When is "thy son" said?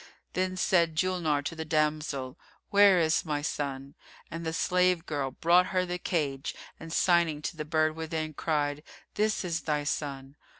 9.61-10.37